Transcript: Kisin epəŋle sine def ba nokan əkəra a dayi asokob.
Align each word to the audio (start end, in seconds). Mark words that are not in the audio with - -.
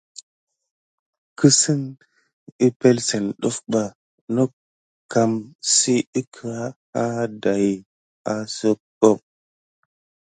Kisin 1.37 1.83
epəŋle 2.65 3.01
sine 3.07 3.31
def 3.41 3.57
ba 3.71 3.83
nokan 4.35 5.31
əkəra 6.19 6.63
a 7.03 7.03
dayi 7.41 7.71
asokob. 8.33 9.19